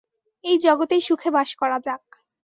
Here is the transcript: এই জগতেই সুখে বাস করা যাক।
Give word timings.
এই 0.43 0.57
জগতেই 0.57 1.01
সুখে 1.01 1.29
বাস 1.31 1.49
করা 1.55 1.77
যাক। 1.79 2.03